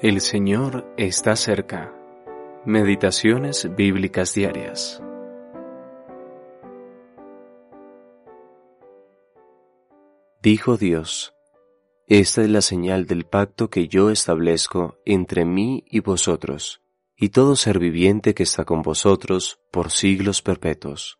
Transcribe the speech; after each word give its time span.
El 0.00 0.20
Señor 0.20 0.94
está 0.96 1.34
cerca. 1.34 1.92
Meditaciones 2.64 3.68
bíblicas 3.74 4.32
diarias. 4.32 5.02
Dijo 10.40 10.76
Dios, 10.76 11.34
Esta 12.06 12.42
es 12.42 12.48
la 12.48 12.60
señal 12.62 13.06
del 13.06 13.24
pacto 13.24 13.70
que 13.70 13.88
yo 13.88 14.10
establezco 14.10 14.98
entre 15.04 15.44
mí 15.44 15.82
y 15.90 15.98
vosotros, 15.98 16.80
y 17.16 17.30
todo 17.30 17.56
ser 17.56 17.80
viviente 17.80 18.34
que 18.34 18.44
está 18.44 18.64
con 18.64 18.82
vosotros 18.82 19.58
por 19.72 19.90
siglos 19.90 20.42
perpetuos. 20.42 21.18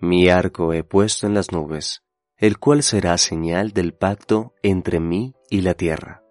Mi 0.00 0.28
arco 0.28 0.74
he 0.74 0.84
puesto 0.84 1.26
en 1.26 1.32
las 1.32 1.50
nubes, 1.50 2.02
el 2.36 2.58
cual 2.58 2.82
será 2.82 3.16
señal 3.16 3.72
del 3.72 3.94
pacto 3.94 4.52
entre 4.62 5.00
mí 5.00 5.32
y 5.48 5.62
la 5.62 5.72
tierra. 5.72 6.25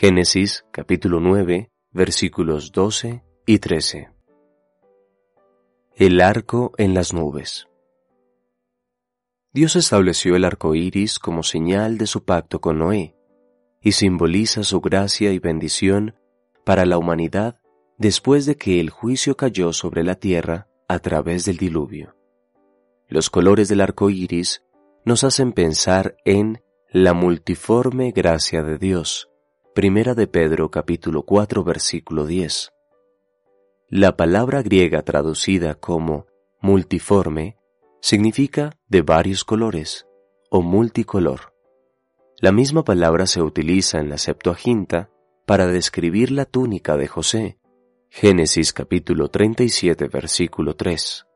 Génesis 0.00 0.64
capítulo 0.70 1.20
9 1.20 1.70
versículos 1.92 2.72
12 2.72 3.22
y 3.44 3.58
13. 3.58 4.08
El 5.94 6.22
arco 6.22 6.72
en 6.78 6.94
las 6.94 7.12
nubes. 7.12 7.68
Dios 9.52 9.76
estableció 9.76 10.36
el 10.36 10.46
arco 10.46 10.74
iris 10.74 11.18
como 11.18 11.42
señal 11.42 11.98
de 11.98 12.06
su 12.06 12.24
pacto 12.24 12.62
con 12.62 12.78
Noé 12.78 13.14
y 13.82 13.92
simboliza 13.92 14.64
su 14.64 14.80
gracia 14.80 15.32
y 15.32 15.38
bendición 15.38 16.14
para 16.64 16.86
la 16.86 16.96
humanidad 16.96 17.60
después 17.98 18.46
de 18.46 18.56
que 18.56 18.80
el 18.80 18.88
juicio 18.88 19.36
cayó 19.36 19.74
sobre 19.74 20.02
la 20.02 20.14
tierra 20.14 20.66
a 20.88 21.00
través 21.00 21.44
del 21.44 21.58
diluvio. 21.58 22.16
Los 23.06 23.28
colores 23.28 23.68
del 23.68 23.82
arco 23.82 24.08
iris 24.08 24.62
nos 25.04 25.24
hacen 25.24 25.52
pensar 25.52 26.16
en 26.24 26.62
la 26.90 27.12
multiforme 27.12 28.12
gracia 28.12 28.62
de 28.62 28.78
Dios 28.78 29.29
Primera 29.72 30.14
de 30.14 30.26
Pedro 30.26 30.68
capítulo 30.68 31.22
4 31.22 31.62
versículo 31.62 32.26
10. 32.26 32.72
La 33.88 34.16
palabra 34.16 34.62
griega 34.62 35.02
traducida 35.02 35.76
como 35.76 36.26
multiforme 36.60 37.56
significa 38.00 38.76
de 38.88 39.02
varios 39.02 39.44
colores 39.44 40.08
o 40.50 40.60
multicolor. 40.60 41.54
La 42.40 42.50
misma 42.50 42.82
palabra 42.82 43.28
se 43.28 43.42
utiliza 43.42 44.00
en 44.00 44.08
la 44.08 44.18
Septuaginta 44.18 45.08
para 45.46 45.68
describir 45.68 46.32
la 46.32 46.46
túnica 46.46 46.96
de 46.96 47.06
José, 47.06 47.60
Génesis 48.08 48.72
capítulo 48.72 49.28
37 49.28 50.08
versículo 50.08 50.74
3. 50.74 51.26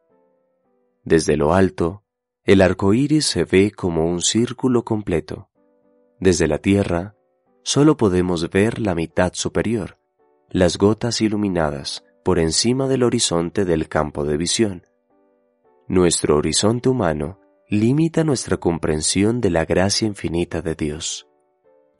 Desde 1.04 1.36
lo 1.36 1.54
alto, 1.54 2.02
el 2.42 2.62
arco 2.62 2.94
iris 2.94 3.26
se 3.26 3.44
ve 3.44 3.70
como 3.70 4.06
un 4.06 4.20
círculo 4.20 4.84
completo. 4.84 5.50
Desde 6.18 6.48
la 6.48 6.58
tierra, 6.58 7.14
solo 7.64 7.96
podemos 7.96 8.50
ver 8.50 8.78
la 8.78 8.94
mitad 8.94 9.32
superior, 9.34 9.98
las 10.50 10.78
gotas 10.78 11.20
iluminadas 11.20 12.04
por 12.22 12.38
encima 12.38 12.86
del 12.86 13.02
horizonte 13.02 13.64
del 13.64 13.88
campo 13.88 14.24
de 14.24 14.36
visión. 14.36 14.82
Nuestro 15.88 16.36
horizonte 16.36 16.88
humano 16.88 17.40
limita 17.68 18.22
nuestra 18.22 18.58
comprensión 18.58 19.40
de 19.40 19.50
la 19.50 19.64
gracia 19.64 20.06
infinita 20.06 20.62
de 20.62 20.74
Dios. 20.74 21.26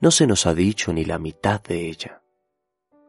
No 0.01 0.11
se 0.11 0.27
nos 0.27 0.47
ha 0.47 0.55
dicho 0.55 0.93
ni 0.93 1.05
la 1.05 1.19
mitad 1.19 1.63
de 1.63 1.89
ella. 1.89 2.23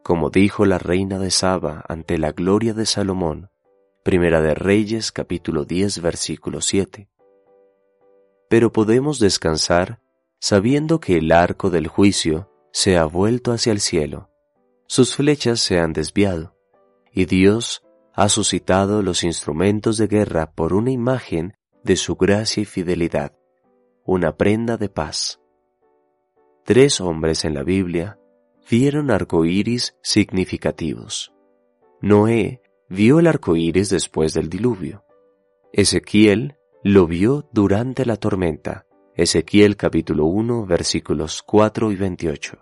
Como 0.01 0.29
dijo 0.29 0.65
la 0.65 0.77
reina 0.77 1.19
de 1.19 1.31
Saba 1.31 1.83
ante 1.87 2.17
la 2.17 2.31
gloria 2.31 2.73
de 2.73 2.85
Salomón, 2.85 3.49
Primera 4.03 4.39
de 4.39 4.53
Reyes 4.53 5.11
capítulo 5.11 5.65
10 5.65 6.01
versículo 6.01 6.61
7. 6.61 7.09
Pero 8.47 8.71
podemos 8.71 9.19
descansar 9.19 9.99
sabiendo 10.47 10.99
que 10.99 11.17
el 11.17 11.31
arco 11.31 11.71
del 11.71 11.87
juicio 11.87 12.51
se 12.71 12.97
ha 12.97 13.05
vuelto 13.05 13.51
hacia 13.51 13.71
el 13.71 13.79
cielo, 13.79 14.29
sus 14.85 15.15
flechas 15.15 15.59
se 15.59 15.79
han 15.79 15.91
desviado, 15.91 16.55
y 17.11 17.25
Dios 17.25 17.83
ha 18.13 18.29
suscitado 18.29 19.01
los 19.01 19.23
instrumentos 19.23 19.97
de 19.97 20.05
guerra 20.05 20.51
por 20.51 20.73
una 20.73 20.91
imagen 20.91 21.55
de 21.83 21.95
su 21.95 22.15
gracia 22.15 22.61
y 22.61 22.65
fidelidad, 22.65 23.35
una 24.05 24.37
prenda 24.37 24.77
de 24.77 24.87
paz. 24.87 25.41
Tres 26.63 27.01
hombres 27.01 27.43
en 27.43 27.55
la 27.55 27.63
Biblia 27.63 28.19
vieron 28.69 29.09
arcoíris 29.09 29.95
significativos. 30.03 31.33
Noé 32.01 32.61
vio 32.87 33.17
el 33.17 33.25
arco 33.25 33.55
iris 33.55 33.89
después 33.89 34.35
del 34.35 34.49
diluvio. 34.51 35.05
Ezequiel 35.73 36.55
lo 36.83 37.07
vio 37.07 37.49
durante 37.51 38.05
la 38.05 38.17
tormenta 38.17 38.85
Ezequiel 39.17 39.77
capítulo 39.77 40.25
1 40.25 40.65
versículos 40.65 41.41
4 41.41 41.89
y 41.93 41.95
28. 41.95 42.57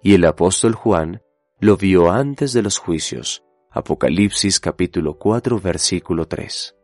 Y 0.00 0.14
el 0.14 0.24
apóstol 0.26 0.76
Juan 0.76 1.22
lo 1.58 1.76
vio 1.76 2.12
antes 2.12 2.52
de 2.52 2.62
los 2.62 2.78
juicios. 2.78 3.42
Apocalipsis 3.68 4.60
capítulo 4.60 5.18
4 5.18 5.58
versículo 5.58 6.28
3. 6.28 6.76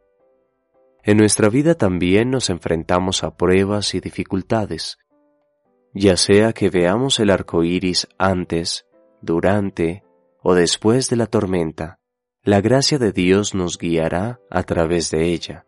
En 1.05 1.17
nuestra 1.17 1.49
vida 1.49 1.77
también 1.77 2.31
nos 2.31 2.51
enfrentamos 2.51 3.23
a 3.23 3.37
pruebas 3.37 3.95
y 3.95 4.01
dificultades, 4.01 4.99
ya 5.95 6.17
sea 6.17 6.53
que 6.53 6.69
veamos 6.69 7.21
el 7.21 7.31
arco 7.31 7.63
iris 7.63 8.09
antes, 8.19 8.85
durante 9.23 10.03
o 10.43 10.55
después 10.55 11.09
de 11.09 11.15
la 11.15 11.27
tormenta, 11.27 12.01
la 12.43 12.61
gracia 12.61 12.99
de 12.99 13.13
Dios 13.13 13.55
nos 13.55 13.79
guiará 13.79 14.41
a 14.51 14.65
través 14.65 15.13
de 15.13 15.27
ella. 15.27 15.67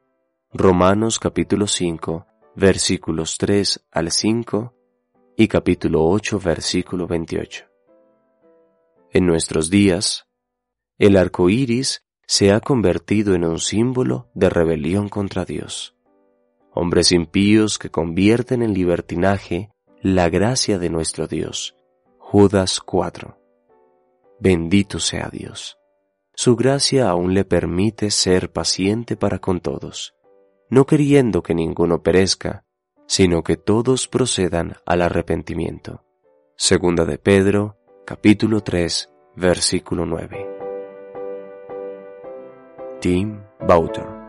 Romanos 0.52 1.20
capítulo 1.20 1.68
5 1.68 2.26
versículos 2.56 3.38
3 3.38 3.86
al 3.92 4.10
5 4.10 4.74
y 5.36 5.48
capítulo 5.48 6.04
8, 6.06 6.40
versículo 6.40 7.06
28. 7.06 7.64
En 9.12 9.26
nuestros 9.26 9.70
días, 9.70 10.26
el 10.98 11.16
arco 11.16 11.48
iris 11.48 12.04
se 12.26 12.52
ha 12.52 12.60
convertido 12.60 13.34
en 13.34 13.44
un 13.44 13.58
símbolo 13.58 14.28
de 14.34 14.50
rebelión 14.50 15.08
contra 15.08 15.44
Dios. 15.44 15.96
Hombres 16.72 17.12
impíos 17.12 17.78
que 17.78 17.90
convierten 17.90 18.62
en 18.62 18.74
libertinaje 18.74 19.70
la 20.02 20.28
gracia 20.28 20.78
de 20.78 20.90
nuestro 20.90 21.26
Dios. 21.26 21.76
Judas 22.18 22.80
4. 22.80 23.36
Bendito 24.38 24.98
sea 24.98 25.28
Dios. 25.32 25.78
Su 26.34 26.56
gracia 26.56 27.10
aún 27.10 27.34
le 27.34 27.44
permite 27.44 28.10
ser 28.10 28.52
paciente 28.52 29.16
para 29.16 29.40
con 29.40 29.60
todos 29.60 30.14
no 30.70 30.86
queriendo 30.86 31.42
que 31.42 31.54
ninguno 31.54 32.03
perezca, 32.03 32.64
sino 33.06 33.42
que 33.42 33.56
todos 33.56 34.06
procedan 34.06 34.75
al 34.86 35.03
arrepentimiento. 35.03 36.04
Segunda 36.56 37.04
de 37.04 37.19
Pedro, 37.19 37.76
capítulo 38.06 38.62
3, 38.62 39.12
versículo 39.34 40.06
9. 40.06 40.47
Tim 43.00 43.41
Bauter 43.66 44.19